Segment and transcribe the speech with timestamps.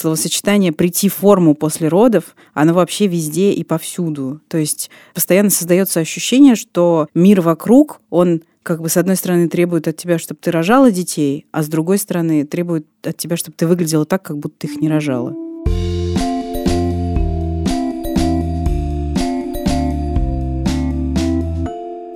[0.00, 4.40] словосочетание «прийти в форму после родов», оно вообще везде и повсюду.
[4.48, 9.88] То есть постоянно создается ощущение, что мир вокруг, он как бы с одной стороны требует
[9.88, 13.66] от тебя, чтобы ты рожала детей, а с другой стороны требует от тебя, чтобы ты
[13.66, 15.34] выглядела так, как будто ты их не рожала.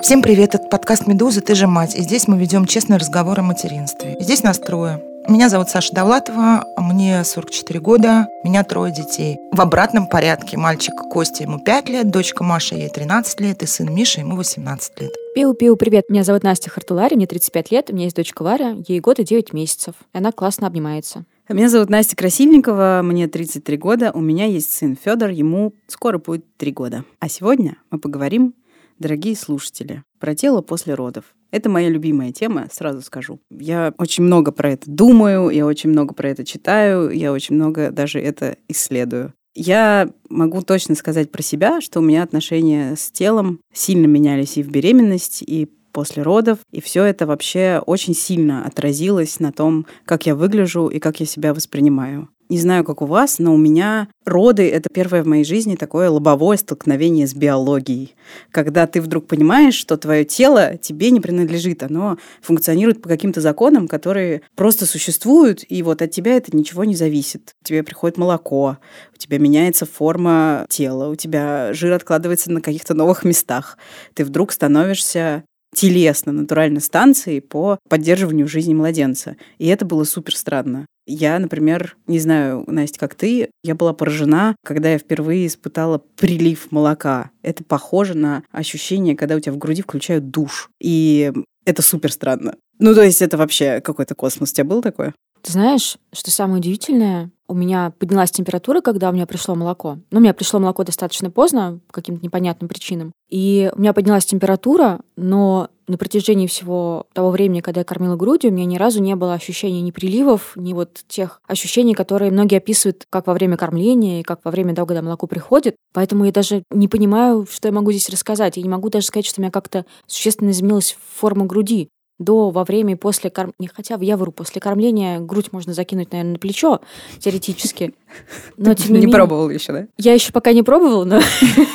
[0.03, 1.41] Всем привет, это подкаст «Медуза.
[1.41, 1.95] Ты же мать».
[1.95, 4.17] И здесь мы ведем честный разговор о материнстве.
[4.21, 5.14] И здесь нас трое.
[5.27, 9.39] Меня зовут Саша Давлатова, мне 44 года, меня трое детей.
[9.53, 10.59] В обратном порядке.
[10.59, 15.01] Мальчик Костя, ему 5 лет, дочка Маша, ей 13 лет, и сын Миша, ему 18
[15.01, 15.13] лет.
[15.35, 16.11] Пиу-пиу, привет.
[16.11, 19.25] Меня зовут Настя Хартулари, мне 35 лет, у меня есть дочка Варя, ей год и
[19.25, 19.95] 9 месяцев.
[20.13, 21.25] И она классно обнимается.
[21.49, 26.45] Меня зовут Настя Красильникова, мне 33 года, у меня есть сын Федор, ему скоро будет
[26.59, 27.05] 3 года.
[27.21, 28.55] А сегодня мы поговорим,
[28.99, 31.25] дорогие слушатели, про тело после родов.
[31.51, 33.41] Это моя любимая тема, сразу скажу.
[33.51, 37.91] Я очень много про это думаю, я очень много про это читаю, я очень много
[37.91, 39.33] даже это исследую.
[39.55, 44.65] Я могу точно сказать про себя, что у меня отношения с телом сильно менялись и
[44.65, 50.27] в беременность, и после родов, и все это вообще очень сильно отразилось на том, как
[50.27, 52.29] я выгляжу и как я себя воспринимаю.
[52.55, 56.09] Не знаю, как у вас, но у меня роды— это первое в моей жизни такое
[56.09, 58.15] лобовое столкновение с биологией.
[58.53, 63.89] Когда ты вдруг понимаешь, что твое тело тебе не принадлежит, оно функционирует по каким-то законам,
[63.89, 67.57] которые просто существуют, и вот от тебя это ничего не зависит.
[67.65, 68.79] Тебе приходит молоко,
[69.13, 73.79] у тебя меняется форма тела, у тебя жир откладывается на каких-то новых местах.
[74.15, 75.43] Ты вдруг становишься
[75.75, 79.37] телесно, натурально станцией по поддерживанию жизни младенца.
[79.59, 80.87] И это было супер странно.
[81.07, 86.73] Я, например, не знаю, Настя, как ты, я была поражена, когда я впервые испытала прилив
[86.73, 87.31] молока.
[87.43, 90.71] Это похоже на ощущение, когда у тебя в груди включают душ.
[90.81, 91.31] И
[91.67, 92.57] это супер странно.
[92.79, 94.53] Ну, то есть это вообще какой-то космос.
[94.53, 95.13] У тебя было такое?
[95.45, 97.31] Ты знаешь, что самое удивительное?
[97.47, 99.99] У меня поднялась температура, когда у меня пришло молоко.
[100.11, 103.13] Ну, у меня пришло молоко достаточно поздно, по каким-то непонятным причинам.
[103.29, 108.51] И у меня поднялась температура, но на протяжении всего того времени, когда я кормила грудью,
[108.51, 112.57] у меня ни разу не было ощущения ни приливов, ни вот тех ощущений, которые многие
[112.57, 115.77] описывают как во время кормления и как во время того, когда молоко приходит.
[115.93, 118.57] Поэтому я даже не понимаю, что я могу здесь рассказать.
[118.57, 122.65] Я не могу даже сказать, что у меня как-то существенно изменилась форма груди до, во
[122.65, 123.71] время и после кормления.
[123.75, 126.81] Хотя я вру, после кормления грудь можно закинуть, наверное, на плечо,
[127.19, 127.95] теоретически.
[128.57, 129.87] Но, Ты не, не пробовал еще, да?
[129.99, 131.21] Я еще пока не пробовала, но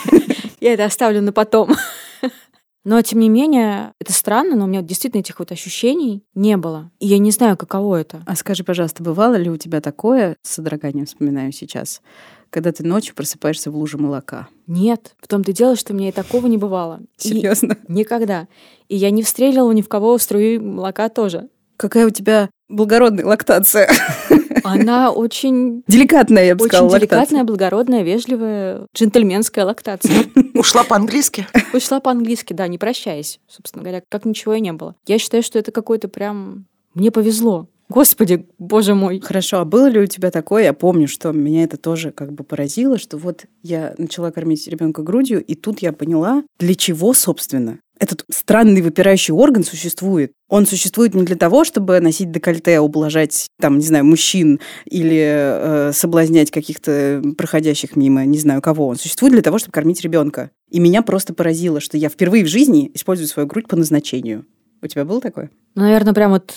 [0.62, 1.76] я это оставлю на потом.
[2.86, 6.92] Но, тем не менее, это странно, но у меня действительно этих вот ощущений не было.
[7.00, 8.24] И я не знаю, каково это.
[8.26, 12.02] А скажи, пожалуйста, бывало ли у тебя такое, с содроганием вспоминаю сейчас,
[12.50, 14.48] когда ты ночью просыпаешься в луже молока?
[14.68, 15.16] Нет.
[15.22, 17.00] В том-то и дело, что у меня и такого не бывало.
[17.18, 17.74] Серьезно?
[17.74, 18.48] И никогда.
[18.88, 21.50] И я не встретила ни в кого струю молока тоже.
[21.78, 23.90] Какая у тебя благородная лактация.
[24.64, 25.84] Она очень...
[25.88, 30.26] Деликатная, я бы очень сказала, Очень деликатная, благородная, вежливая, джентльменская лактация.
[30.54, 31.48] Ушла по-английски?
[31.74, 34.96] Ушла по-английски, да, не прощаясь, собственно говоря, как ничего и не было.
[35.08, 36.66] Я считаю, что это какой-то прям...
[36.94, 37.68] Мне повезло.
[37.90, 39.20] Господи, боже мой.
[39.20, 40.66] Хорошо, а было ли у тебя такое?
[40.66, 45.02] Я помню, что меня это тоже как бы поразило, что вот я начала кормить ребенка
[45.02, 50.32] грудью, и тут я поняла, для чего, собственно, этот странный выпирающий орган существует.
[50.48, 55.92] Он существует не для того, чтобы носить декольте, ублажать, там, не знаю, мужчин или э,
[55.92, 58.88] соблазнять каких-то проходящих мимо, не знаю кого.
[58.88, 60.52] Он существует для того, чтобы кормить ребенка.
[60.70, 64.46] И меня просто поразило, что я впервые в жизни использую свою грудь по назначению.
[64.82, 65.50] У тебя было такое?
[65.76, 66.54] Ну, наверное, прям вот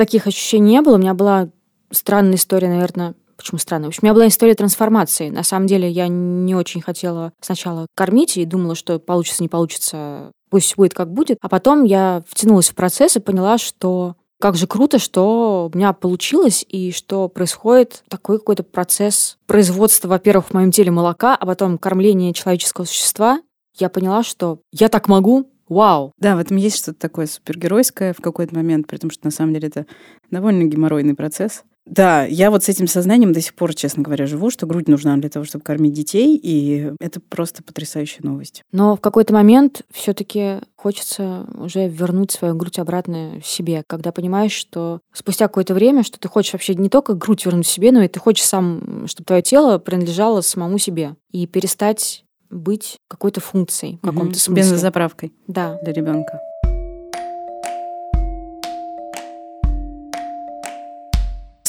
[0.00, 0.94] таких ощущений не было.
[0.94, 1.50] У меня была
[1.90, 3.86] странная история, наверное, Почему странная?
[3.86, 5.30] В общем, у меня была история трансформации.
[5.30, 10.30] На самом деле я не очень хотела сначала кормить и думала, что получится, не получится,
[10.50, 11.38] пусть будет как будет.
[11.40, 15.94] А потом я втянулась в процесс и поняла, что как же круто, что у меня
[15.94, 21.78] получилось, и что происходит такой какой-то процесс производства, во-первых, в моем теле молока, а потом
[21.78, 23.40] кормления человеческого существа.
[23.78, 26.12] Я поняла, что я так могу, Вау.
[26.18, 29.54] Да, в этом есть что-то такое супергеройское в какой-то момент, при том, что на самом
[29.54, 29.86] деле это
[30.30, 31.62] довольно геморройный процесс.
[31.86, 35.16] Да, я вот с этим сознанием до сих пор, честно говоря, живу, что грудь нужна
[35.16, 38.62] для того, чтобы кормить детей, и это просто потрясающая новость.
[38.70, 45.00] Но в какой-то момент все-таки хочется уже вернуть свою грудь обратно себе, когда понимаешь, что
[45.12, 48.20] спустя какое-то время, что ты хочешь вообще не только грудь вернуть себе, но и ты
[48.20, 51.16] хочешь сам, чтобы твое тело принадлежало самому себе.
[51.30, 54.34] И перестать быть какой-то функцией в каком-то угу.
[54.34, 54.62] смысле.
[54.62, 55.32] Бензозаправкой.
[55.46, 55.78] Да.
[55.82, 56.40] Для ребенка.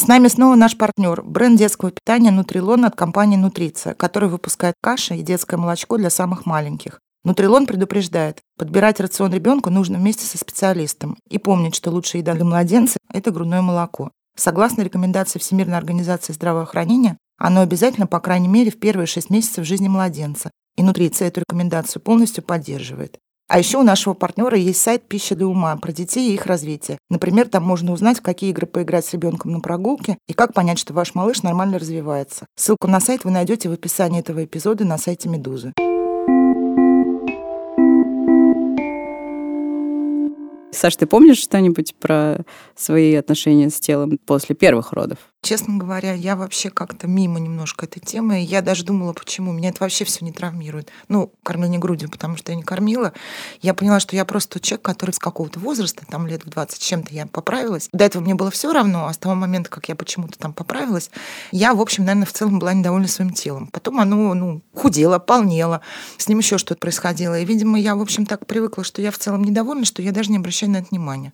[0.01, 5.15] С нами снова наш партнер, бренд детского питания Нутрилон от компании Нутриция, который выпускает каши
[5.15, 6.99] и детское молочко для самых маленьких.
[7.23, 12.45] Нутрилон предупреждает, подбирать рацион ребенку нужно вместе со специалистом и помнить, что лучшая еда для
[12.45, 14.09] младенца– это грудное молоко.
[14.35, 19.87] Согласно рекомендации Всемирной организации здравоохранения, оно обязательно, по крайней мере, в первые шесть месяцев жизни
[19.87, 20.49] младенца.
[20.81, 23.19] И нутриция эту рекомендацию полностью поддерживает.
[23.47, 26.97] А еще у нашего партнера есть сайт «Пища для ума» про детей и их развитие.
[27.07, 30.79] Например, там можно узнать, в какие игры поиграть с ребенком на прогулке и как понять,
[30.79, 32.47] что ваш малыш нормально развивается.
[32.55, 35.71] Ссылку на сайт вы найдете в описании этого эпизода на сайте «Медузы».
[40.71, 42.39] Саш, ты помнишь что-нибудь про
[42.75, 45.17] свои отношения с телом после первых родов?
[45.43, 48.43] Честно говоря, я вообще как-то мимо немножко этой темы.
[48.43, 49.51] Я даже думала, почему.
[49.51, 50.91] Меня это вообще все не травмирует.
[51.07, 53.11] Ну, кормление грудью, потому что я не кормила.
[53.59, 57.11] Я поняла, что я просто человек, который с какого-то возраста, там лет в 20 чем-то
[57.13, 57.89] я поправилась.
[57.91, 61.09] До этого мне было все равно, а с того момента, как я почему-то там поправилась,
[61.51, 63.65] я, в общем, наверное, в целом была недовольна своим телом.
[63.67, 65.81] Потом оно, ну, худело, полнело,
[66.17, 67.39] с ним еще что-то происходило.
[67.39, 70.31] И, видимо, я, в общем, так привыкла, что я в целом недовольна, что я даже
[70.31, 71.33] не обращаю на это внимания.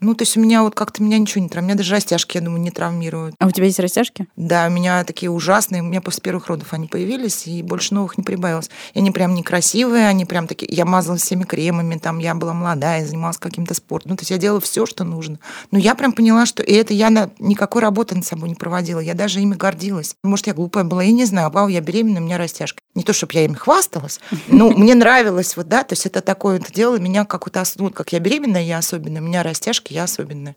[0.00, 1.68] Ну, то есть у меня вот как-то меня ничего не травмирует.
[1.68, 3.36] Меня даже растяжки, я думаю, не травмируют.
[3.38, 4.26] А у тебя есть растяжки?
[4.36, 5.80] Да, у меня такие ужасные.
[5.80, 8.68] У меня после первых родов они появились, и больше новых не прибавилось.
[8.92, 10.66] И они прям некрасивые, они прям такие...
[10.70, 14.10] Я мазалась всеми кремами, там я была молодая, занималась каким-то спортом.
[14.10, 15.38] Ну, то есть я делала все, что нужно.
[15.70, 16.62] Но я прям поняла, что...
[16.62, 17.30] И это я на...
[17.38, 19.00] никакой работы над собой не проводила.
[19.00, 20.16] Я даже ими гордилась.
[20.22, 21.50] Может, я глупая была, я не знаю.
[21.50, 22.83] Вау, я беременна, у меня растяжка.
[22.94, 26.58] Не то, чтобы я ими хвасталась, но мне нравилось, вот, да, то есть это такое,
[26.58, 30.54] это делало меня какую-то, ну, как я беременная, я особенная, у меня растяжки, я особенная.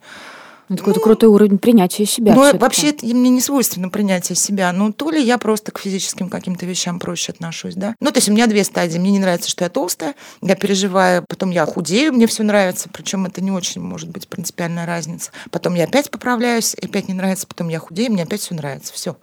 [0.69, 2.35] Это какой-то ну, крутой уровень принятия себя.
[2.35, 4.71] Ну, вообще это мне не свойственно принятие себя.
[4.73, 7.95] Ну, то ли я просто к физическим каким-то вещам проще отношусь, да.
[8.01, 8.97] Ну, то есть у меня две стадии.
[8.97, 13.25] Мне не нравится, что я толстая, я переживаю, потом я худею, мне все нравится, причем
[13.25, 15.31] это не очень может быть принципиальная разница.
[15.51, 19.15] Потом я опять поправляюсь, опять не нравится, потом я худею, мне опять все нравится, все.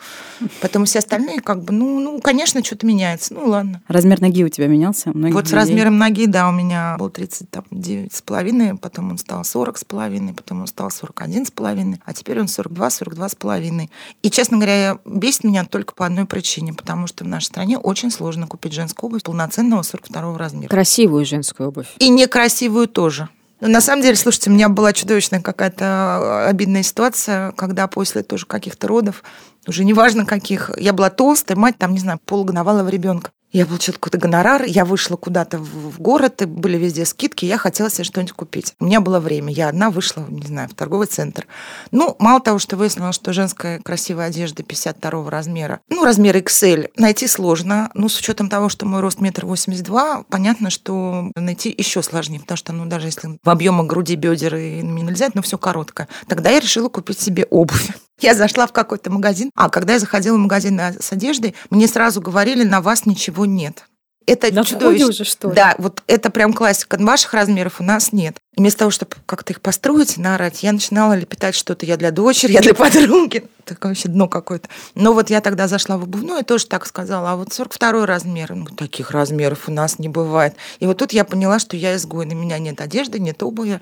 [0.62, 3.82] Потом все остальные как бы, ну, ну, конечно, что-то меняется, ну, ладно.
[3.88, 5.10] Размер ноги у тебя менялся?
[5.10, 9.44] Многих вот с размером ноги, да, у меня был 39 с половиной, потом он стал
[9.44, 13.28] 40 с половиной, потом он стал 41 41 с половиной, а теперь он 42, 42
[13.28, 13.90] с половиной.
[14.22, 18.10] И, честно говоря, бесит меня только по одной причине, потому что в нашей стране очень
[18.10, 20.68] сложно купить женскую обувь полноценного 42 размера.
[20.68, 21.88] Красивую женскую обувь.
[21.98, 23.28] И некрасивую тоже.
[23.60, 28.46] Но на самом деле, слушайте, у меня была чудовищная какая-то обидная ситуация, когда после тоже
[28.46, 29.22] каких-то родов,
[29.68, 33.30] уже неважно каких, я была толстая, мать там, не знаю, полугоновалого ребенка.
[33.54, 37.88] Я получила какой-то гонорар, я вышла куда-то в город, и были везде скидки, я хотела
[37.88, 38.74] себе что-нибудь купить.
[38.80, 41.46] У меня было время, я одна вышла, не знаю, в торговый центр.
[41.92, 47.28] Ну, мало того, что выяснилось, что женская красивая одежда 52 размера, ну, размер XL, найти
[47.28, 47.92] сложно.
[47.94, 52.40] Ну, с учетом того, что мой рост метр восемьдесят два, понятно, что найти еще сложнее,
[52.40, 56.08] потому что, ну, даже если в объемах груди, бедер и не нельзя, но все короткое.
[56.26, 57.92] Тогда я решила купить себе обувь.
[58.20, 62.20] Я зашла в какой-то магазин, а когда я заходила в магазин с одеждой, мне сразу
[62.20, 63.84] говорили, на вас ничего нет.
[64.26, 65.08] Это на чудовищно.
[65.08, 65.54] уже, что ли?
[65.54, 66.96] Да, вот это прям классика.
[66.98, 68.36] Ваших размеров у нас нет.
[68.56, 71.84] И вместо того, чтобы как-то их построить наорать, я начинала лепетать что-то.
[71.84, 73.44] Я для дочери, я для подруги.
[73.64, 74.68] Такое вообще дно какое-то.
[74.94, 77.32] Но вот я тогда зашла в обувную и тоже так сказала.
[77.32, 78.54] А вот 42 размер.
[78.54, 80.54] Ну, таких размеров у нас не бывает.
[80.78, 82.24] И вот тут я поняла, что я изгой.
[82.24, 83.80] На меня нет одежды, нет обуви.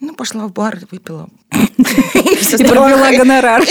[0.00, 1.28] Ну, пошла в бар, выпила.
[1.52, 3.62] И провела гонорар.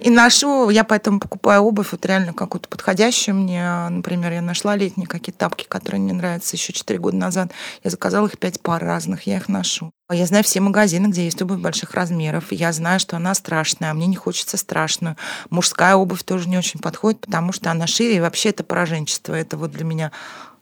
[0.00, 3.88] И ношу, я поэтому покупаю обувь вот реально какую-то подходящую мне.
[3.88, 7.52] Например, я нашла летние какие-то тапки, которые мне нравятся еще 4 года назад.
[7.82, 9.90] Я заказала их 5 пар разных, я их ношу.
[10.10, 12.52] Я знаю все магазины, где есть обувь больших размеров.
[12.52, 15.16] Я знаю, что она страшная, а мне не хочется страшную.
[15.50, 19.34] Мужская обувь тоже не очень подходит, потому что она шире, и вообще это пораженчество.
[19.34, 20.12] Это вот для меня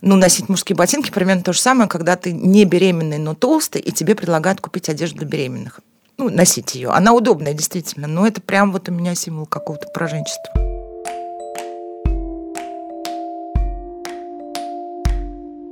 [0.02, 3.92] ну, носить мужские ботинки примерно то же самое, когда ты не беременный, но толстый, и
[3.92, 5.80] тебе предлагают купить одежду для беременных.
[6.16, 6.88] Ну, носить ее.
[6.90, 10.52] Она удобная, действительно, но это прям вот у меня символ какого-то пораженчества.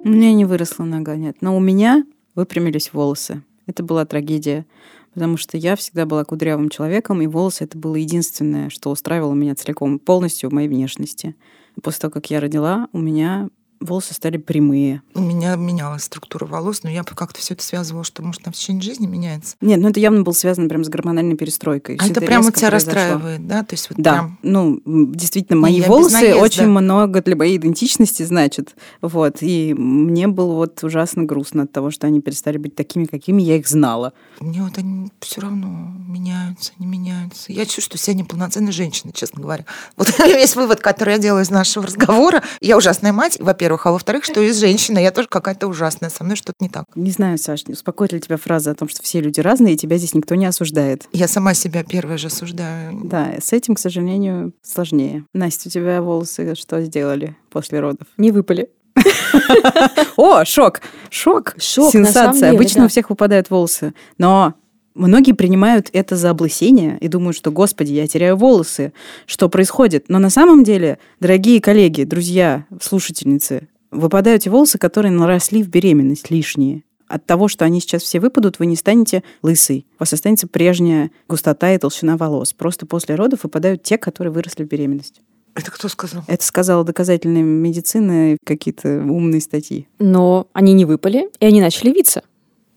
[0.04, 1.36] У меня не выросла нога, нет.
[1.40, 2.04] Но у меня
[2.34, 3.42] выпрямились волосы.
[3.66, 4.64] Это была трагедия,
[5.12, 9.54] потому что я всегда была кудрявым человеком, и волосы это было единственное, что устраивало меня
[9.54, 11.34] целиком, полностью в моей внешности.
[11.82, 15.02] После того, как я родила, у меня волосы стали прямые.
[15.14, 18.54] У меня менялась структура волос, но я как-то все это связывала, что, может, на в
[18.54, 19.56] течение жизни меняется.
[19.60, 21.96] Нет, ну это явно было связано прям с гормональной перестройкой.
[21.96, 22.92] А это, это прямо тебя произошло.
[22.92, 23.62] расстраивает, да?
[23.62, 24.38] То есть вот да, прям...
[24.42, 28.74] ну, действительно, мои волосы очень много для моей идентичности значит.
[29.00, 33.42] Вот, и мне было вот ужасно грустно от того, что они перестали быть такими, какими
[33.42, 34.12] я их знала.
[34.40, 37.52] Мне вот они все равно меняются, не меняются.
[37.52, 39.64] Я чувствую себя неполноценной женщиной, честно говоря.
[39.96, 42.42] Вот весь вывод, который я делаю из нашего разговора.
[42.60, 43.86] Я ужасная мать, во-первых, во-первых.
[43.86, 46.10] А во-вторых, что из женщины я тоже какая-то ужасная.
[46.10, 46.84] Со мной что-то не так.
[46.94, 49.98] Не знаю, Саш, успокоит ли тебя фраза о том, что все люди разные, и тебя
[49.98, 51.06] здесь никто не осуждает.
[51.12, 53.00] Я сама себя первая же осуждаю.
[53.04, 55.24] Да, с этим, к сожалению, сложнее.
[55.34, 58.06] Настя, у тебя волосы что сделали после родов?
[58.16, 58.70] Не выпали.
[60.16, 60.80] О, шок!
[61.10, 61.54] Шок!
[61.58, 62.50] Шок, Сенсация.
[62.50, 63.92] Обычно у всех выпадают волосы.
[64.16, 64.54] Но
[64.98, 68.92] Многие принимают это за облысение и думают, что, господи, я теряю волосы,
[69.26, 70.06] что происходит.
[70.08, 76.32] Но на самом деле, дорогие коллеги, друзья, слушательницы, выпадают те волосы, которые наросли в беременность
[76.32, 76.82] лишние.
[77.06, 79.86] От того, что они сейчас все выпадут, вы не станете лысый.
[79.98, 82.52] У вас останется прежняя густота и толщина волос.
[82.52, 85.20] Просто после родов выпадают те, которые выросли в беременность.
[85.54, 86.24] Это кто сказал?
[86.26, 89.86] Это сказала доказательная медицина и какие-то умные статьи.
[90.00, 92.22] Но они не выпали, и они начали виться.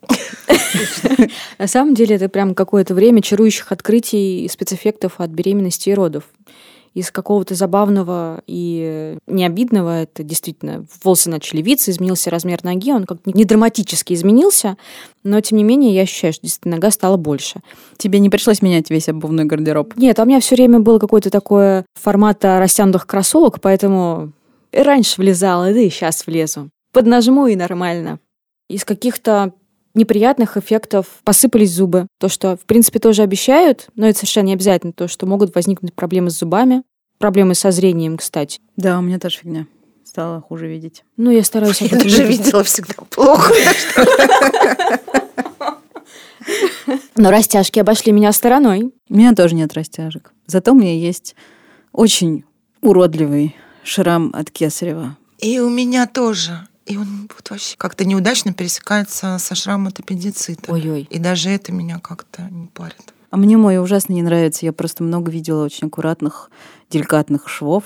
[1.59, 6.25] На самом деле это прям какое-то время чарующих открытий и спецэффектов от беременности и родов
[6.93, 13.31] из какого-то забавного и необидного, это действительно волосы начали виться, изменился размер ноги, он как-то
[13.33, 14.77] не драматически изменился,
[15.23, 17.61] но тем не менее я ощущаю, что действительно нога стала больше.
[17.97, 19.95] Тебе не пришлось менять весь обувной гардероб?
[19.95, 24.33] Нет, а у меня все время было какое-то такое формата растянутых кроссовок, поэтому
[24.73, 26.69] раньше влезала, да и сейчас влезу.
[26.91, 28.19] Поднажму и нормально.
[28.69, 29.53] Из каких-то
[29.93, 32.07] неприятных эффектов посыпались зубы.
[32.19, 35.93] То, что, в принципе, тоже обещают, но это совершенно не обязательно, то, что могут возникнуть
[35.93, 36.83] проблемы с зубами,
[37.17, 38.59] проблемы со зрением, кстати.
[38.77, 39.67] Да, у меня тоже фигня.
[40.03, 41.03] Стала хуже видеть.
[41.15, 41.81] Ну, я стараюсь...
[41.81, 43.53] Я даже видела всегда плохо.
[47.15, 48.91] Но растяжки обошли меня стороной.
[49.09, 50.33] У меня тоже нет растяжек.
[50.47, 51.35] Зато у меня есть
[51.93, 52.43] очень
[52.81, 55.17] уродливый шрам от кесарева.
[55.37, 56.67] И у меня тоже.
[56.85, 60.71] И он вот вообще как-то неудачно пересекается со шрамом от аппендицита.
[60.71, 61.07] Ой-ой.
[61.09, 63.13] И даже это меня как-то не парит.
[63.29, 64.65] А мне мой ужасно не нравится.
[64.65, 66.51] Я просто много видела очень аккуратных,
[66.89, 67.83] деликатных швов.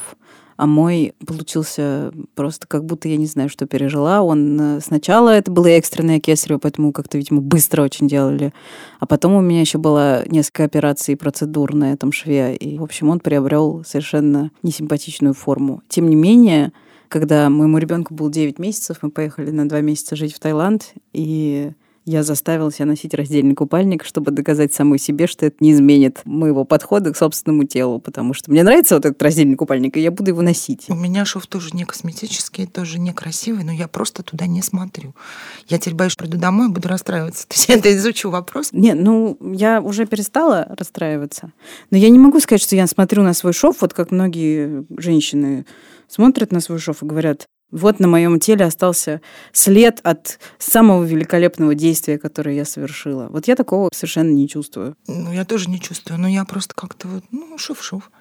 [0.58, 4.22] А мой получился просто как будто я не знаю, что пережила.
[4.22, 8.54] Он э, сначала это было экстренное кесарево, поэтому как-то, видимо, быстро очень делали.
[9.00, 12.56] А потом у меня еще было несколько операций процедур на этом шве.
[12.56, 15.84] И, в общем, он приобрел совершенно несимпатичную форму.
[15.90, 16.72] Тем не менее,
[17.10, 21.72] когда моему ребенку было 9 месяцев, мы поехали на 2 месяца жить в Таиланд, и
[22.06, 26.64] я заставила себя носить раздельный купальник, чтобы доказать самой себе, что это не изменит моего
[26.64, 30.30] подхода к собственному телу, потому что мне нравится вот этот раздельный купальник, и я буду
[30.30, 30.86] его носить.
[30.88, 35.16] У меня шов тоже не косметический, тоже не красивый, но я просто туда не смотрю.
[35.68, 37.48] Я теперь боюсь, приду домой и буду расстраиваться.
[37.48, 38.70] То есть я это изучу вопрос.
[38.72, 41.52] Не, ну, я уже перестала расстраиваться.
[41.90, 45.66] Но я не могу сказать, что я смотрю на свой шов, вот как многие женщины
[46.08, 51.76] смотрят на свой шов и говорят, вот на моем теле остался след от самого великолепного
[51.76, 53.28] действия, которое я совершила.
[53.30, 54.96] Вот я такого совершенно не чувствую.
[55.08, 58.12] Ну, я тоже не чувствую, но я просто как-то вот, ну, шов-шов.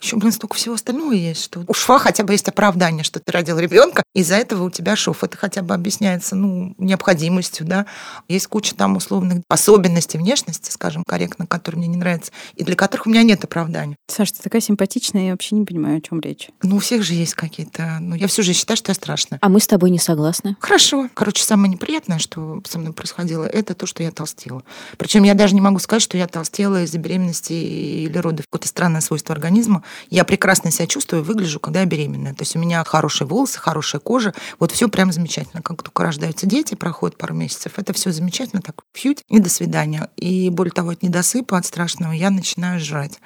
[0.00, 3.30] Еще, блин, столько всего остального есть, что у шва хотя бы есть оправдание, что ты
[3.32, 5.22] родил ребенка, из-за этого у тебя шов.
[5.22, 7.86] Это хотя бы объясняется, ну, необходимостью, да.
[8.28, 13.06] Есть куча там условных особенностей внешности, скажем, корректно, которые мне не нравятся, и для которых
[13.06, 13.96] у меня нет оправдания.
[14.08, 16.48] Саша, ты такая симпатичная, я вообще не понимаю, о чем речь.
[16.62, 17.98] Ну, у всех же есть какие-то...
[18.00, 19.38] Ну, я всю жизнь считаю, что я страшная.
[19.42, 20.56] А мы с тобой не согласны.
[20.60, 21.08] Хорошо.
[21.12, 24.62] Короче, самое неприятное, что со мной происходило, это то, что я толстела.
[24.96, 28.46] Причем я даже не могу сказать, что я толстела из-за беременности или родов.
[28.50, 29.84] Какое-то странное свойство организма.
[30.08, 32.34] Я прекрасно себя чувствую, выгляжу, когда я беременная.
[32.34, 34.34] То есть у меня хорошие волосы, хорошая кожа.
[34.58, 35.62] Вот все прям замечательно.
[35.62, 40.08] Как только рождаются дети, проходит пару месяцев, это все замечательно, так фьють и до свидания.
[40.16, 43.20] И более того, от недосыпа, от страшного, я начинаю жрать.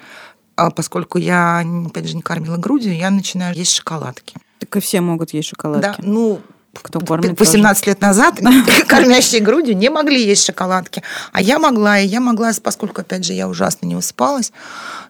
[0.55, 4.35] А поскольку я, опять же, не кормила грудью, я начинаю есть шоколадки.
[4.59, 5.81] Так и все могут есть шоколадки.
[5.81, 6.41] Да, ну,
[6.81, 7.91] кто кормит 18 тоже.
[7.91, 8.39] лет назад
[8.87, 11.03] кормящие грудью не могли есть шоколадки.
[11.31, 14.51] А я могла, и я могла, поскольку, опять же, я ужасно не высыпалась,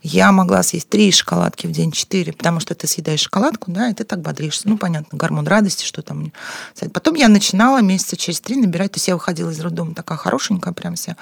[0.02, 3.94] я могла съесть три шоколадки в день, четыре, потому что ты съедаешь шоколадку, да, и
[3.94, 4.70] ты так бодришься.
[4.70, 6.32] Ну, понятно, гормон радости, что там.
[6.94, 10.74] Потом я начинала месяца через три набирать, то есть я выходила из роддома такая хорошенькая
[10.74, 11.18] прям вся.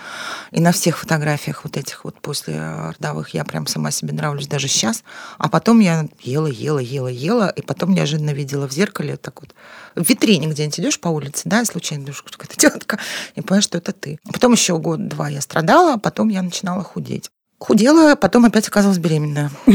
[0.51, 2.59] И на всех фотографиях вот этих вот после
[2.97, 5.03] родовых я прям сама себе нравлюсь даже сейчас.
[5.37, 9.53] А потом я ела, ела, ела, ела, и потом неожиданно видела в зеркале так вот
[9.95, 12.99] в витрине где-нибудь идешь по улице, да, и случайно думаешь, какая-то тетка,
[13.35, 14.19] и понимаешь, что это ты.
[14.31, 17.29] Потом еще год-два я страдала, а потом я начинала худеть.
[17.59, 19.51] Худела, потом опять оказалась беременная.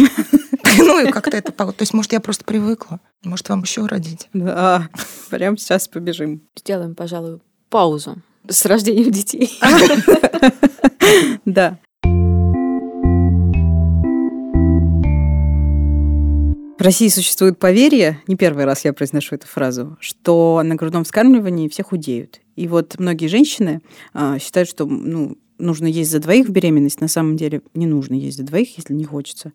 [0.76, 1.50] Ну и как-то это...
[1.50, 3.00] То есть, может, я просто привыкла.
[3.24, 4.28] Может, вам еще родить?
[4.32, 4.88] Да,
[5.30, 6.42] прямо сейчас побежим.
[6.56, 9.58] Сделаем, пожалуй, паузу с рождением детей.
[11.44, 11.78] Да.
[16.88, 21.82] России существует поверье, не первый раз я произношу эту фразу, что на грудном вскармливании все
[21.82, 22.40] худеют.
[22.56, 23.82] И вот многие женщины
[24.14, 27.02] а, считают, что ну, нужно есть за двоих в беременность.
[27.02, 29.52] На самом деле не нужно есть за двоих, если не хочется.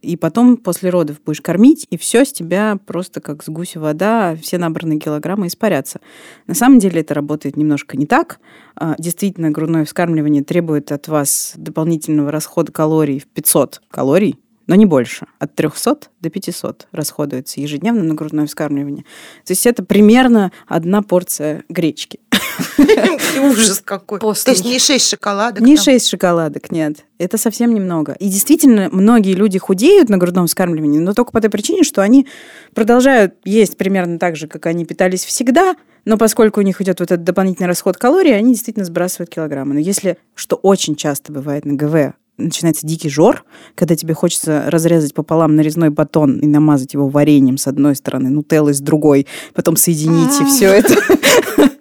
[0.00, 4.36] И потом после родов будешь кормить, и все с тебя просто как с гуся вода,
[4.40, 6.00] все набранные килограммы испарятся.
[6.46, 8.38] На самом деле это работает немножко не так.
[8.76, 14.86] А, действительно, грудное вскармливание требует от вас дополнительного расхода калорий в 500 калорий но не
[14.86, 15.26] больше.
[15.38, 19.04] От 300 до 500 расходуется ежедневно на грудное вскармливание.
[19.44, 22.20] То есть это примерно одна порция гречки.
[23.42, 24.18] Ужас какой.
[24.18, 25.62] То есть не 6 шоколадок.
[25.62, 25.84] Не там.
[25.84, 27.04] 6 шоколадок, нет.
[27.18, 28.16] Это совсем немного.
[28.18, 32.26] И действительно, многие люди худеют на грудном вскармливании, но только по той причине, что они
[32.74, 37.10] продолжают есть примерно так же, как они питались всегда, но поскольку у них идет вот
[37.10, 39.74] этот дополнительный расход калорий, они действительно сбрасывают килограммы.
[39.74, 45.14] Но если, что очень часто бывает на ГВ, начинается дикий жор, когда тебе хочется разрезать
[45.14, 50.40] пополам нарезной батон и намазать его вареньем с одной стороны, нутеллой с другой, потом соединить
[50.40, 50.96] и все это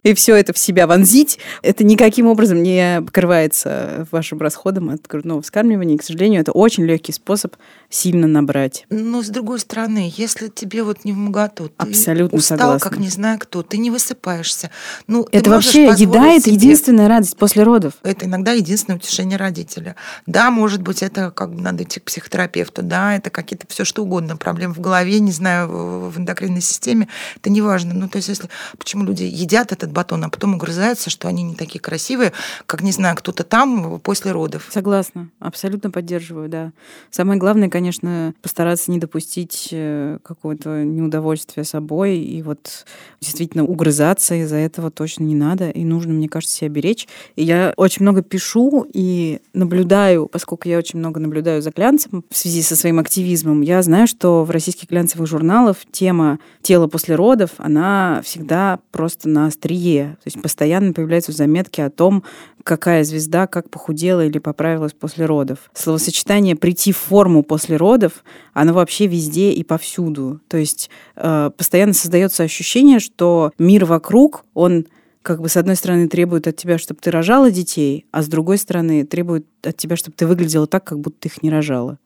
[0.05, 5.41] и все это в себя вонзить, это никаким образом не покрывается вашим расходом от грудного
[5.41, 5.95] вскармливания.
[5.95, 7.55] И, к сожалению, это очень легкий способ
[7.89, 8.85] сильно набрать.
[8.91, 12.89] Но с другой стороны, если тебе вот не в моготу, ты Абсолютно устал, согласна.
[12.89, 14.69] как не знаю кто, ты не высыпаешься.
[15.07, 17.93] Ну, Это вообще еда, это единственная радость после родов.
[18.03, 19.95] Это иногда единственное утешение родителя.
[20.27, 24.03] Да, может быть, это как бы надо идти к психотерапевту, да, это какие-то все что
[24.03, 25.67] угодно, проблемы в голове, не знаю,
[26.11, 27.07] в эндокринной системе,
[27.37, 27.95] это не важно.
[27.95, 31.55] Ну, то есть, если почему люди едят этот батон, а потом угрызаются, что они не
[31.55, 32.33] такие красивые,
[32.67, 34.69] как, не знаю, кто-то там после родов.
[34.71, 36.71] Согласна, абсолютно поддерживаю, да.
[37.09, 42.85] Самое главное, конечно, постараться не допустить э, какого-то неудовольствия собой и вот
[43.21, 47.07] действительно угрызаться из-за этого точно не надо, и нужно, мне кажется, себя беречь.
[47.35, 52.37] И я очень много пишу и наблюдаю, поскольку я очень много наблюдаю за глянцем в
[52.37, 57.51] связи со своим активизмом, я знаю, что в российских глянцевых журналах тема тела после родов,
[57.57, 59.84] она всегда просто на острие.
[59.93, 62.23] То есть постоянно появляются заметки о том,
[62.63, 65.69] какая звезда как похудела или поправилась после родов.
[65.73, 68.23] Словосочетание «прийти в форму после родов»,
[68.53, 70.41] оно вообще везде и повсюду.
[70.47, 74.87] То есть э, постоянно создается ощущение, что мир вокруг, он
[75.21, 78.57] как бы с одной стороны требует от тебя, чтобы ты рожала детей, а с другой
[78.59, 81.97] стороны требует от тебя, чтобы ты выглядела так, как будто ты их не рожала.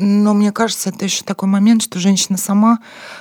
[0.00, 2.78] Но мне кажется, это еще такой момент, что женщина сама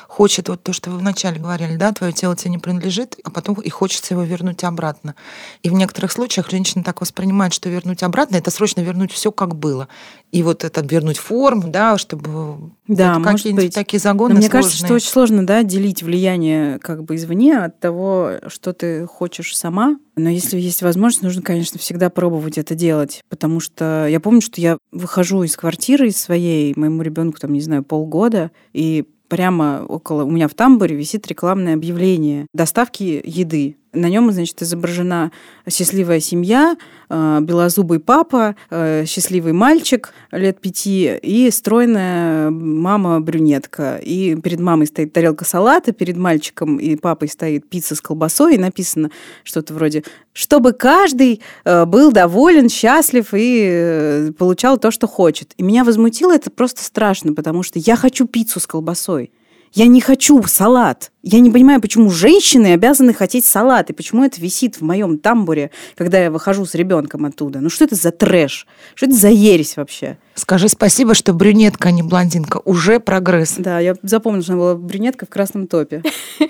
[0.07, 3.55] хочет вот то, что вы вначале говорили, да, твое тело тебе не принадлежит, а потом
[3.55, 5.15] и хочется его вернуть обратно.
[5.63, 9.55] И в некоторых случаях женщина так воспринимает, что вернуть обратно это срочно вернуть все как
[9.55, 9.87] было.
[10.31, 13.75] И вот это вернуть форму, да, чтобы Да, может какие-нибудь быть.
[13.75, 14.95] такие Но загоны мне кажется, что сложные.
[14.97, 19.97] очень сложно, да, делить влияние как бы извне от того, что ты хочешь сама.
[20.17, 23.21] Но если есть возможность, нужно, конечно, всегда пробовать это делать.
[23.29, 27.83] Потому что я помню, что я выхожу из квартиры своей, моему ребенку там, не знаю,
[27.83, 33.77] полгода, и прямо около у меня в тамбуре висит рекламное объявление доставки еды.
[33.97, 35.31] На нем, значит, изображена
[35.67, 36.77] счастливая семья,
[37.09, 43.97] э, белозубый папа, э, счастливый мальчик лет пяти и стройная мама-брюнетка.
[43.97, 48.59] И перед мамой стоит тарелка салата, перед мальчиком и папой стоит пицца с колбасой, и
[48.59, 49.09] написано
[49.43, 55.53] что-то вроде «чтобы каждый э, был доволен, счастлив и получал то, что хочет».
[55.57, 59.31] И меня возмутило это просто страшно, потому что я хочу пиццу с колбасой.
[59.73, 61.11] Я не хочу салат.
[61.23, 65.71] Я не понимаю, почему женщины обязаны хотеть салат, и почему это висит в моем тамбуре,
[65.95, 67.59] когда я выхожу с ребенком оттуда.
[67.59, 68.65] Ну что это за трэш?
[68.95, 70.17] Что это за ересь вообще?
[70.35, 72.61] Скажи спасибо, что брюнетка, а не блондинка.
[72.63, 73.55] Уже прогресс.
[73.57, 76.01] Да, я запомнила, что она была брюнетка в красном топе.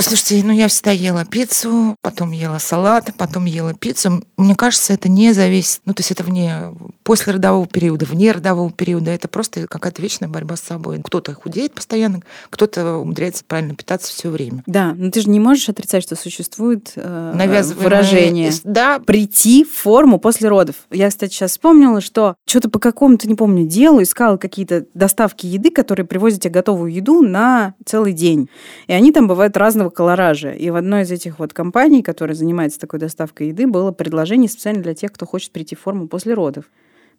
[0.00, 4.24] Слушайте, ну я всегда ела пиццу, потом ела салат, потом ела пиццу.
[4.36, 8.70] Мне кажется, это не зависит, ну то есть это вне после родового периода, вне родового
[8.70, 9.10] периода.
[9.10, 11.00] Это просто какая-то вечная борьба с собой.
[11.02, 12.15] Кто-то худеет постоянно,
[12.50, 14.62] кто-то умудряется правильно питаться все время.
[14.66, 19.72] Да, но ты же не можешь отрицать, что существует э, Навязываемое- выражение Да, прийти в
[19.72, 20.76] форму после родов.
[20.90, 25.70] Я, кстати, сейчас вспомнила, что что-то по какому-то, не помню, делу искала какие-то доставки еды,
[25.70, 28.48] которые привозят тебе готовую еду на целый день.
[28.86, 30.50] И они там бывают разного колоража.
[30.50, 34.82] И в одной из этих вот компаний, которая занимается такой доставкой еды, было предложение специально
[34.82, 36.64] для тех, кто хочет прийти в форму после родов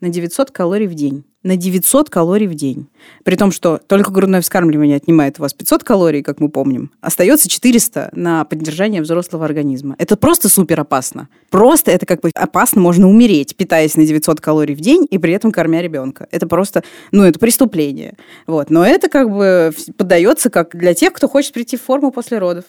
[0.01, 1.23] на 900 калорий в день.
[1.43, 2.87] На 900 калорий в день.
[3.23, 7.47] При том, что только грудное вскармливание отнимает у вас 500 калорий, как мы помним, остается
[7.47, 9.95] 400 на поддержание взрослого организма.
[9.97, 11.29] Это просто супер опасно.
[11.49, 15.33] Просто это как бы опасно, можно умереть, питаясь на 900 калорий в день и при
[15.33, 16.27] этом кормя ребенка.
[16.31, 18.15] Это просто, ну, это преступление.
[18.45, 18.69] Вот.
[18.69, 22.65] Но это как бы поддается как для тех, кто хочет прийти в форму после родов.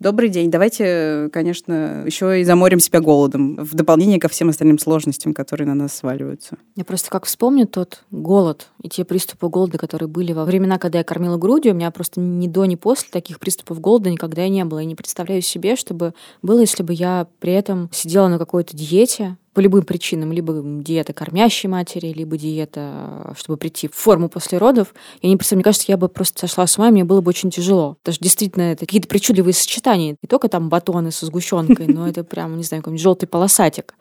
[0.00, 0.48] Добрый день.
[0.48, 5.74] Давайте, конечно, еще и заморим себя голодом в дополнение ко всем остальным сложностям, которые на
[5.74, 6.56] нас сваливаются.
[6.76, 10.98] Я просто как вспомню тот голод и те приступы голода, которые были во времена, когда
[10.98, 14.50] я кормила грудью, у меня просто ни до, ни после таких приступов голода никогда и
[14.50, 14.78] не было.
[14.78, 19.36] Я не представляю себе, чтобы было, если бы я при этом сидела на какой-то диете,
[19.58, 24.94] по любым причинам, либо диета кормящей матери, либо диета, чтобы прийти в форму после родов.
[25.20, 27.30] Я не представляю, мне кажется, я бы просто сошла с ума, и мне было бы
[27.30, 27.94] очень тяжело.
[27.94, 30.16] Потому что действительно это какие-то причудливые сочетания.
[30.22, 33.94] Не только там батоны со сгущенкой, но это прям, не знаю, какой-нибудь желтый полосатик.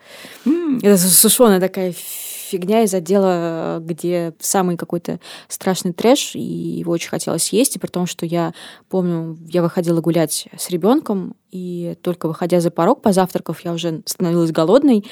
[0.46, 7.52] Это сушеная такая фигня из отдела, где самый какой-то страшный трэш, и его очень хотелось
[7.52, 8.54] есть, и при том, что я
[8.90, 14.52] помню, я выходила гулять с ребенком, и только выходя за порог позавтракав, я уже становилась
[14.52, 15.06] голодной,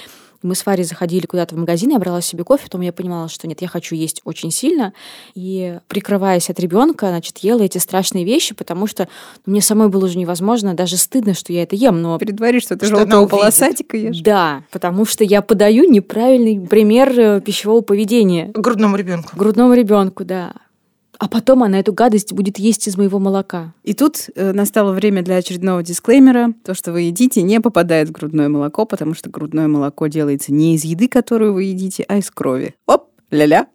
[0.46, 3.48] мы с Варей заходили куда-то в магазин, я брала себе кофе, потом я понимала, что
[3.48, 4.94] нет, я хочу есть очень сильно.
[5.34, 9.08] И прикрываясь от ребенка, значит, ела эти страшные вещи, потому что
[9.46, 12.02] ну, мне самой было уже невозможно, даже стыдно, что я это ем.
[12.02, 14.20] Но Притворишь, что ты желтого полосатика ешь.
[14.20, 18.52] Да, потому что я подаю неправильный пример э, пищевого поведения.
[18.54, 19.36] Грудному ребенку.
[19.36, 20.54] Грудному ребенку, да.
[21.20, 23.74] А потом она эту гадость будет есть из моего молока.
[23.84, 26.54] И тут э, настало время для очередного дисклеймера.
[26.64, 30.76] То, что вы едите, не попадает в грудное молоко, потому что грудное молоко делается не
[30.76, 32.76] из еды, которую вы едите, а из крови.
[32.86, 33.68] Оп, ля-ля.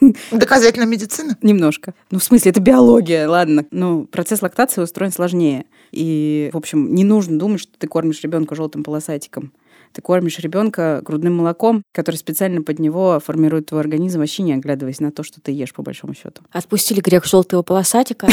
[0.32, 1.36] Доказательная медицина?
[1.42, 1.94] Немножко.
[2.10, 3.64] Ну, в смысле, это биология, ладно.
[3.70, 5.66] Но процесс лактации устроен сложнее.
[5.92, 9.52] И, в общем, не нужно думать, что ты кормишь ребенка желтым полосатиком
[9.92, 15.00] ты кормишь ребенка грудным молоком, который специально под него формирует твой организм, вообще не оглядываясь
[15.00, 16.42] на то, что ты ешь, по большому счету.
[16.50, 18.28] Отпустили грех желтого полосатика.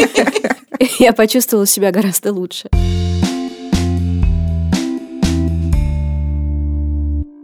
[0.98, 2.68] Я почувствовала себя гораздо лучше.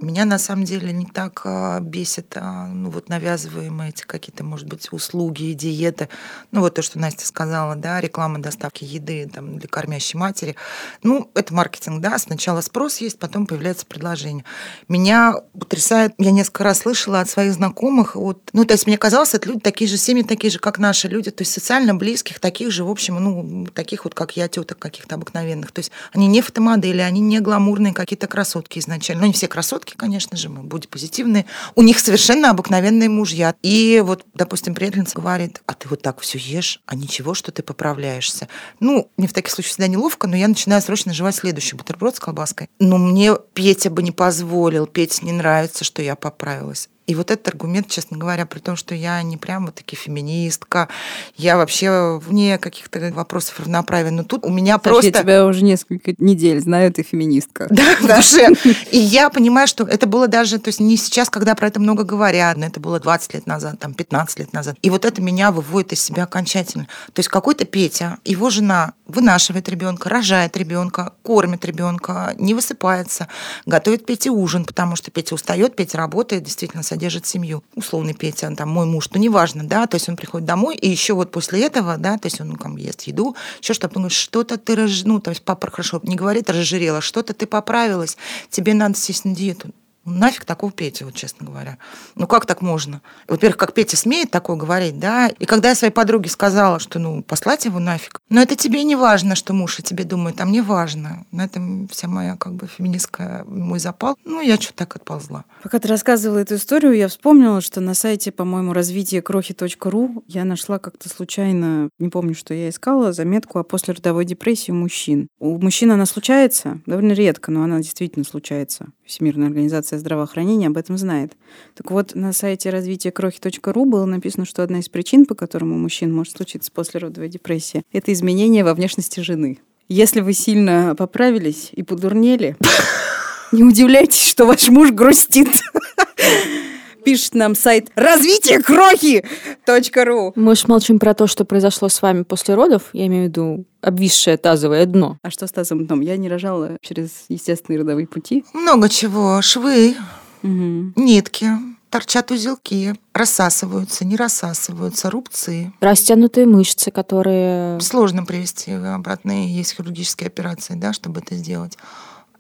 [0.07, 4.69] Меня на самом деле не так а, бесит, а, ну вот навязываемые эти какие-то, может
[4.69, 6.09] быть, услуги и диеты.
[6.53, 10.55] Ну вот то, что Настя сказала, да, реклама доставки еды там, для кормящей матери.
[11.03, 14.45] Ну, это маркетинг, да, сначала спрос есть, потом появляется предложение.
[14.87, 19.35] Меня потрясает, я несколько раз слышала от своих знакомых, вот, ну, то есть мне казалось,
[19.35, 22.71] это люди такие же, семьи такие же, как наши люди, то есть социально близких, таких
[22.71, 25.73] же, в общем, ну, таких вот, как я, теток каких-то обыкновенных.
[25.73, 29.23] То есть они не фотомодели, они не гламурные какие-то красотки изначально.
[29.23, 31.47] Ну, не все красотки, конечно же, мы будем позитивные.
[31.75, 33.55] У них совершенно обыкновенные мужья.
[33.63, 37.63] И вот, допустим, приятельница говорит, а ты вот так все ешь, а ничего, что ты
[37.63, 38.49] поправляешься.
[38.81, 42.21] Ну, мне в таких случаях всегда неловко, но я начинаю срочно жевать следующий бутерброд с
[42.21, 42.69] колбаской.
[42.79, 46.89] Но мне Петя бы не позволил, Пете не нравится, что я поправилась.
[47.07, 50.89] И вот этот аргумент, честно говоря, при том, что я не прямо таки феминистка,
[51.37, 55.07] я вообще вне каких-то вопросов равноправия, но тут у меня Саш, просто...
[55.07, 57.69] я тебя уже несколько недель знаю, ты феминистка.
[57.77, 58.49] Да, в душе.
[58.91, 62.05] И я понимаю, что это было даже, то есть не сейчас, когда про это много
[62.05, 64.77] говорят, но это было 20 лет назад, там 15 лет назад.
[64.83, 66.87] И вот это меня выводит из себя окончательно.
[67.13, 73.29] То есть какой-то Петя, его жена вынашивает ребенка, рожает ребенка, кормит ребенка, не высыпается,
[73.67, 77.63] готовит Пете ужин, потому что Петя устает, Петя работает, действительно содержит семью.
[77.75, 80.89] Условный Петя, он там мой муж, ну неважно, да, то есть он приходит домой, и
[80.89, 84.17] еще вот после этого, да, то есть он там ест еду, еще что-то, он говорит,
[84.17, 85.05] что-то ты, раж...
[85.05, 88.17] ну, то есть папа хорошо не говорит, разжирела, что-то ты поправилась,
[88.51, 89.69] тебе надо сесть на диету.
[90.07, 91.79] Ну, нафиг такого Петя, вот честно говоря.
[92.15, 93.03] Ну как так можно?
[93.27, 95.29] Во-первых, как Петя смеет такое говорить, да?
[95.29, 98.95] И когда я своей подруге сказала, что ну послать его нафиг, но это тебе не
[98.95, 101.27] важно, что муж о тебе думает, а мне важно.
[101.33, 104.17] На этом вся моя как бы феминистская мой запал.
[104.25, 105.45] Ну я что-то так отползла.
[105.65, 110.79] Пока ты рассказывала эту историю, я вспомнила, что на сайте, по-моему, развитие крохи.ру я нашла
[110.79, 115.27] как-то случайно, не помню, что я искала, заметку о послеродовой депрессии у мужчин.
[115.41, 118.87] У мужчин она случается довольно редко, но она действительно случается.
[119.07, 121.33] Всемирная организация здравоохранения об этом знает.
[121.75, 125.79] Так вот, на сайте развития крохи.ру было написано, что одна из причин, по которым у
[125.79, 129.59] мужчин может случиться послеродовая депрессия, это изменение во внешности жены.
[129.89, 132.57] Если вы сильно поправились и подурнели,
[133.53, 135.49] не удивляйтесь, что ваш муж грустит.
[137.07, 140.33] Пишет нам сайт развитие крохи.ру.
[140.35, 143.65] Мы же молчим про то, что произошло с вами после родов, я имею в виду
[143.81, 145.17] обвисшее тазовое дно.
[145.23, 146.01] А что с тазовым дном?
[146.01, 148.45] Я не рожала через естественные родовые пути.
[148.53, 149.41] Много чего.
[149.41, 149.95] Швы,
[150.43, 150.95] Мгм.
[150.97, 151.51] нитки,
[151.91, 155.73] торчат узелки, рассасываются, не рассасываются, рубцы.
[155.79, 157.81] Растянутые мышцы, которые...
[157.83, 161.79] Сложно привести обратно, есть хирургические операции, да, чтобы это сделать.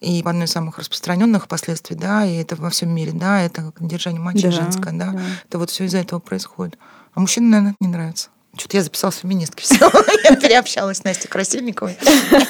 [0.00, 4.20] И одно из самых распространенных последствий, да, и это во всем мире, да, это держание
[4.20, 5.12] мочи Да, женское, да.
[5.12, 5.20] да.
[5.48, 6.78] Это вот все из-за этого происходит.
[7.14, 8.28] А мужчинам, наверное, это не нравится.
[8.56, 9.64] Что-то я записалась феминисткой.
[9.64, 9.76] Все.
[10.24, 11.98] Я переобщалась с Настей Красильниковой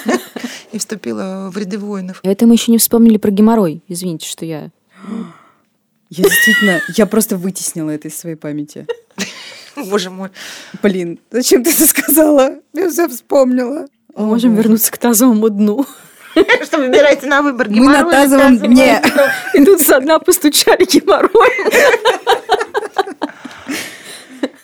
[0.71, 2.21] и вступила в ряды воинов.
[2.23, 3.83] Это мы еще не вспомнили про геморрой.
[3.87, 4.69] Извините, что я...
[6.09, 8.87] Я действительно, я просто вытеснила это из своей памяти.
[9.75, 10.29] Боже мой.
[10.81, 12.55] Блин, зачем ты это сказала?
[12.73, 13.87] Я все вспомнила.
[14.15, 15.85] Мы можем вернуться к тазовому дну.
[16.63, 17.67] Что выбираете на выбор?
[17.69, 19.01] Мы на геморрой тазовом дне.
[19.53, 21.51] И тут со дна постучали геморрой.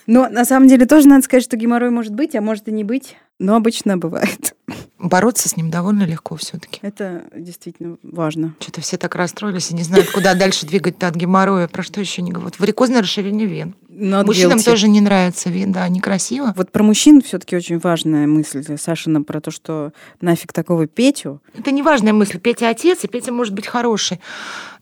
[0.06, 2.84] Но на самом деле тоже надо сказать, что геморрой может быть, а может и не
[2.84, 3.16] быть.
[3.38, 4.54] Но обычно бывает.
[4.98, 6.78] Бороться с ним довольно легко все-таки.
[6.82, 8.54] Это действительно важно.
[8.60, 11.66] Что-то все так расстроились и не знают, куда дальше двигать от геморроя.
[11.68, 12.58] Про что еще не говорят?
[12.58, 13.74] Варикозное расширение вен.
[13.90, 14.64] Not Мужчинам guilty.
[14.64, 16.54] тоже не нравится вен, да, некрасиво.
[16.56, 21.42] Вот про мужчин все-таки очень важная мысль Сашина про то, что нафиг такого Петю.
[21.58, 22.38] Это не важная мысль.
[22.38, 24.20] Петя отец, и Петя может быть хороший.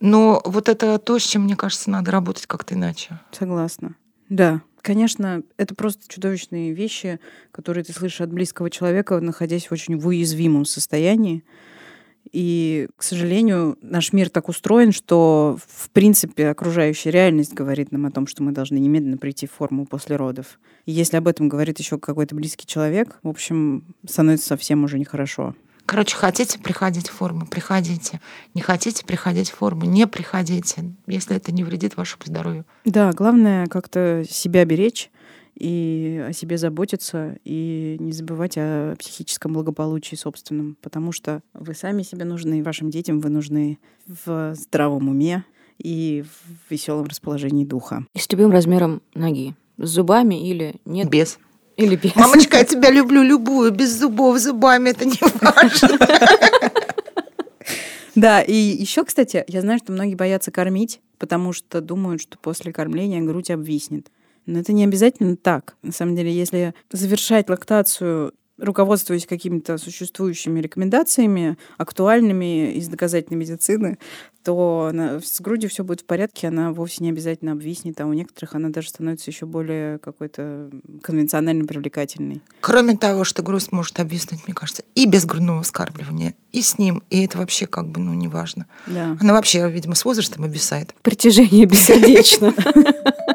[0.01, 3.19] Но вот это то, с чем, мне кажется, надо работать как-то иначе.
[3.33, 3.97] Согласна.
[4.29, 9.95] Да, конечно, это просто чудовищные вещи, которые ты слышишь от близкого человека, находясь в очень
[9.95, 11.45] уязвимом состоянии.
[12.31, 18.11] И, к сожалению, наш мир так устроен, что, в принципе, окружающая реальность говорит нам о
[18.11, 20.59] том, что мы должны немедленно прийти в форму после родов.
[20.87, 25.55] И если об этом говорит еще какой-то близкий человек, в общем, становится совсем уже нехорошо.
[25.93, 28.23] Короче, хотите приходить в форму, приходите.
[28.55, 32.65] Не хотите приходить в форму, не приходите, если это не вредит вашему здоровью.
[32.87, 35.11] Да, главное как-то себя беречь
[35.55, 42.03] и о себе заботиться, и не забывать о психическом благополучии собственном, потому что вы сами
[42.05, 45.45] себе нужны, и вашим детям вы нужны в здравом уме
[45.77, 48.07] и в веселом расположении духа.
[48.15, 49.55] И с любым размером ноги.
[49.77, 51.11] С зубами или нет?
[51.11, 51.39] Без.
[51.77, 52.15] Или без.
[52.17, 55.99] Мамочка, я тебя люблю любую, без зубов, зубами, это не важно.
[58.15, 62.73] Да, и еще, кстати, я знаю, что многие боятся кормить, потому что думают, что после
[62.73, 64.11] кормления грудь обвиснет.
[64.45, 65.77] Но это не обязательно так.
[65.83, 73.99] На самом деле, если завершать лактацию руководствуясь какими-то существующими рекомендациями, актуальными из доказательной медицины,
[74.45, 78.13] то на- с грудью все будет в порядке, она вовсе не обязательно обвиснет, а у
[78.13, 80.69] некоторых она даже становится еще более какой-то
[81.03, 82.41] конвенционально привлекательной.
[82.61, 87.03] Кроме того, что грудь может обвиснуть, мне кажется, и без грудного вскармливания, и с ним,
[87.11, 88.67] и это вообще как бы, ну, неважно.
[88.87, 89.17] Да.
[89.21, 90.95] Она вообще, видимо, с возрастом обвисает.
[91.03, 92.53] Притяжение бессердечно.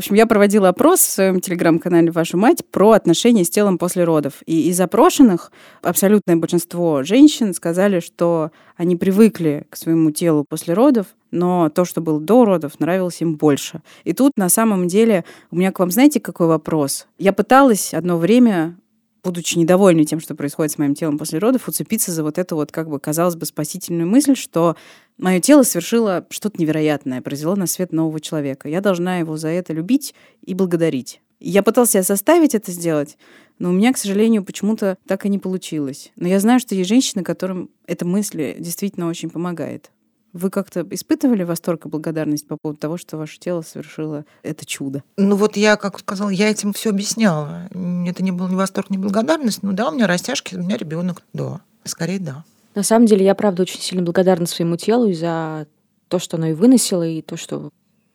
[0.00, 4.42] общем, я проводила опрос в своем телеграм-канале «Вашу мать» про отношения с телом после родов.
[4.46, 11.06] И из опрошенных абсолютное большинство женщин сказали, что они привыкли к своему телу после родов,
[11.30, 13.82] но то, что было до родов, нравилось им больше.
[14.04, 17.06] И тут, на самом деле, у меня к вам, знаете, какой вопрос?
[17.18, 18.76] Я пыталась одно время
[19.22, 22.72] будучи недовольной тем, что происходит с моим телом после родов, уцепиться за вот эту вот,
[22.72, 24.76] как бы, казалось бы, спасительную мысль, что
[25.18, 28.68] мое тело совершило что-то невероятное, произвело на свет нового человека.
[28.68, 31.20] Я должна его за это любить и благодарить.
[31.40, 33.16] Я пыталась себя заставить это сделать,
[33.58, 36.12] но у меня, к сожалению, почему-то так и не получилось.
[36.16, 39.90] Но я знаю, что есть женщины, которым эта мысль действительно очень помогает.
[40.32, 45.02] Вы как-то испытывали восторг и благодарность по поводу того, что ваше тело совершило это чудо?
[45.16, 47.68] Ну вот я, как сказала, я этим все объясняла.
[48.06, 49.62] Это не был ни восторг, ни благодарность.
[49.62, 51.22] Ну да, у меня растяжки, у меня ребенок.
[51.32, 52.44] Да, скорее да.
[52.74, 55.66] На самом деле, я, правда, очень сильно благодарна своему телу и за
[56.08, 57.70] то, что оно и выносило, и то, что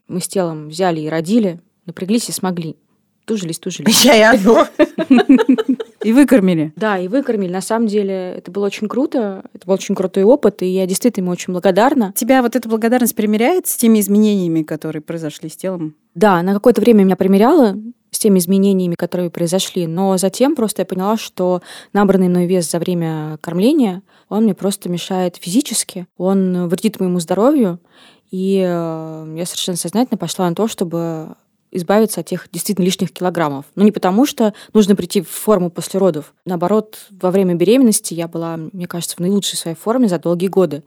[0.08, 2.78] мы с телом взяли и родили, напряглись и смогли.
[3.26, 4.06] Тужились, тужились.
[4.06, 4.68] Я и оно.
[6.06, 6.72] И выкормили.
[6.76, 7.52] Да, и выкормили.
[7.52, 9.44] На самом деле, это было очень круто.
[9.54, 12.14] Это был очень крутой опыт, и я действительно ему очень благодарна.
[12.16, 15.96] Тебя вот эта благодарность примеряет с теми изменениями, которые произошли с телом?
[16.14, 17.76] Да, на какое-то время меня примеряла
[18.12, 22.78] с теми изменениями, которые произошли, но затем просто я поняла, что набранный мной вес за
[22.78, 27.80] время кормления, он мне просто мешает физически, он вредит моему здоровью,
[28.32, 31.36] и э, я совершенно сознательно пошла на то, чтобы
[31.76, 33.66] избавиться от тех действительно лишних килограммов.
[33.76, 36.34] Но не потому, что нужно прийти в форму после родов.
[36.46, 40.84] Наоборот, во время беременности я была, мне кажется, в наилучшей своей форме за долгие годы.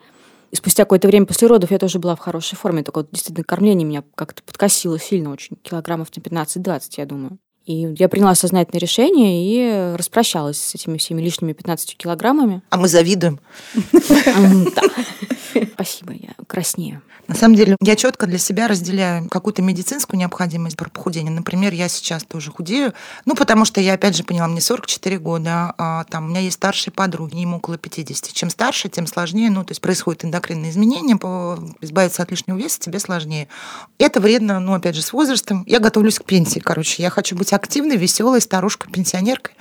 [0.50, 2.82] И спустя какое-то время после родов я тоже была в хорошей форме.
[2.82, 5.56] Только вот действительно кормление меня как-то подкосило сильно очень.
[5.62, 7.38] Килограммов на 15-20, я думаю.
[7.68, 12.62] И я приняла сознательное решение и распрощалась с этими всеми лишними 15 килограммами.
[12.70, 13.40] А мы завидуем.
[15.74, 17.02] Спасибо, я краснею.
[17.26, 21.30] На самом деле, я четко для себя разделяю какую-то медицинскую необходимость про похудение.
[21.30, 22.94] Например, я сейчас тоже худею,
[23.26, 26.56] ну, потому что я, опять же, поняла, мне 44 года, а, там, у меня есть
[26.56, 28.32] старшие подруги, им около 50.
[28.32, 32.80] Чем старше, тем сложнее, ну, то есть происходят эндокринные изменения, по- избавиться от лишнего веса
[32.80, 33.48] тебе сложнее.
[33.98, 35.64] Это вредно, ну, опять же, с возрастом.
[35.66, 39.54] Я готовлюсь к пенсии, короче, я хочу быть активной, веселой старушкой, пенсионеркой.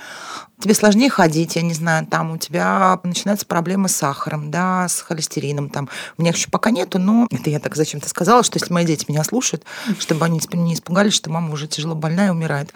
[0.60, 5.02] Тебе сложнее ходить, я не знаю, там у тебя начинаются проблемы с сахаром, да, с
[5.02, 5.88] холестерином, там.
[6.18, 8.84] У меня их еще пока нету, но это я так зачем-то сказала, что если мои
[8.84, 9.64] дети меня слушают,
[10.00, 12.74] чтобы они не испугались, что мама уже тяжело больная и умирает.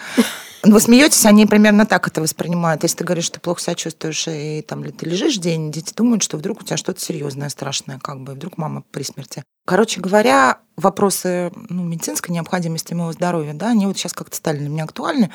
[0.63, 2.83] Вы смеетесь, они примерно так это воспринимают.
[2.83, 6.21] Если ты говоришь, что ты плохо себя чувствуешь, и там ты лежишь день, дети думают,
[6.21, 9.43] что вдруг у тебя что-то серьезное, страшное, как бы, вдруг мама при смерти.
[9.65, 14.69] Короче говоря, вопросы ну, медицинской необходимости моего здоровья, да, они вот сейчас как-то стали для
[14.69, 15.31] меня актуальны.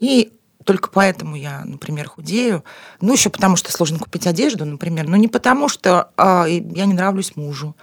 [0.00, 0.32] И
[0.64, 2.64] только поэтому я, например, худею.
[3.00, 5.06] Ну, еще потому, что сложно купить одежду, например.
[5.06, 7.76] Но не потому, что а, я не нравлюсь мужу.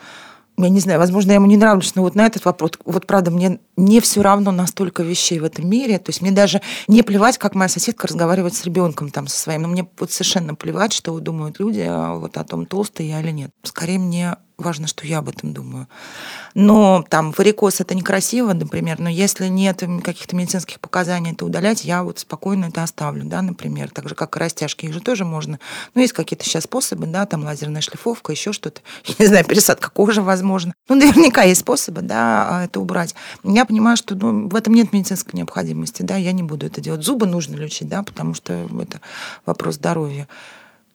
[0.65, 3.31] Я не знаю, возможно, я ему не нравлюсь, но вот на этот вопрос, вот правда,
[3.31, 7.37] мне не все равно настолько вещей в этом мире, то есть мне даже не плевать,
[7.37, 11.19] как моя соседка разговаривает с ребенком там со своим, но мне вот совершенно плевать, что
[11.19, 13.51] думают люди а вот о том, толстый я или нет.
[13.63, 15.87] Скорее мне важно, что я об этом думаю.
[16.53, 22.03] Но там варикоз это некрасиво, например, но если нет каких-то медицинских показаний это удалять, я
[22.03, 25.59] вот спокойно это оставлю, да, например, так же, как и растяжки, их же тоже можно.
[25.95, 29.89] Ну, есть какие-то сейчас способы, да, там лазерная шлифовка, еще что-то, я не знаю, пересадка
[29.89, 30.73] кожи, возможно.
[30.89, 33.15] Ну, наверняка есть способы, да, это убрать.
[33.43, 37.03] Я понимаю, что ну, в этом нет медицинской необходимости, да, я не буду это делать.
[37.03, 39.01] Зубы нужно лечить, да, потому что это
[39.45, 40.27] вопрос здоровья.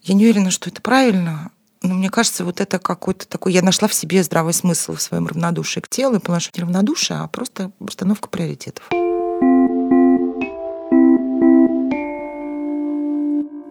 [0.02, 1.50] Я не уверена, что это правильно,
[1.82, 3.52] но мне кажется, вот это какой-то такой...
[3.52, 6.64] Я нашла в себе здравый смысл в своем равнодушии к телу, и поняла, что не
[6.64, 8.88] равнодушие, а просто установка приоритетов.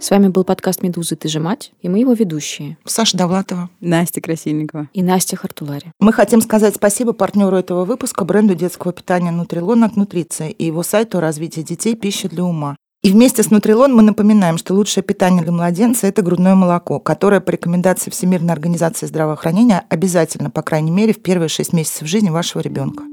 [0.06, 1.16] С вами был подкаст «Медузы.
[1.16, 2.78] Ты же мать» и мы его ведущие.
[2.86, 3.72] Саша Довлатова.
[3.80, 4.88] Настя Красильникова.
[4.94, 5.92] И Настя Хартулари.
[6.00, 10.84] Мы хотим сказать спасибо партнеру этого выпуска, бренду детского питания «Нутрилон» от «Нутриция» и его
[10.84, 12.76] сайту развития детей «Пища для ума».
[13.06, 17.40] И вместе с Нутрилон мы напоминаем, что лучшее питание для младенца– это грудное молоко, которое
[17.40, 22.64] по рекомендации Всемирной организации здравоохранения обязательно, по крайней мере, в первые шесть месяцев жизни вашего
[22.64, 23.04] ребенка.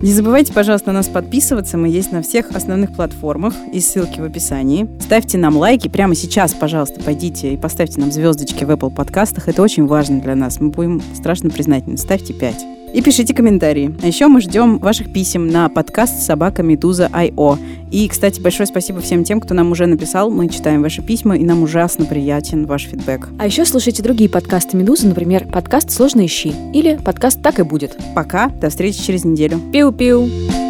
[0.00, 1.76] Не забывайте, пожалуйста, на нас подписываться.
[1.76, 4.88] Мы есть на всех основных платформах и ссылки в описании.
[5.02, 5.88] Ставьте нам лайки.
[5.88, 9.50] Прямо сейчас, пожалуйста, пойдите и поставьте нам звездочки в Apple подкастах.
[9.50, 10.60] Это очень важно для нас.
[10.60, 11.98] Мы будем страшно признательны.
[11.98, 13.94] Ставьте 5 и пишите комментарии.
[14.02, 17.58] А еще мы ждем ваших писем на подкаст собака Медуза Айо.
[17.90, 20.30] И, кстати, большое спасибо всем тем, кто нам уже написал.
[20.30, 23.28] Мы читаем ваши письма, и нам ужасно приятен ваш фидбэк.
[23.38, 27.98] А еще слушайте другие подкасты Медузы, например, подкаст «Сложно ищи» или подкаст «Так и будет».
[28.14, 29.60] Пока, до встречи через неделю.
[29.72, 30.65] Пиу-пиу!